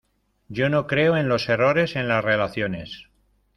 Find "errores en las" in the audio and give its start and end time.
1.47-2.25